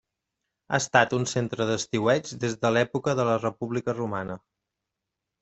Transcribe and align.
Ha 0.69 0.77
estat 0.83 1.11
un 1.17 1.27
centre 1.31 1.67
d'estiueig 1.71 2.31
des 2.45 2.57
de 2.65 2.73
l'època 2.73 3.15
de 3.21 3.27
la 3.29 3.37
República 3.45 3.97
Romana. 4.01 4.41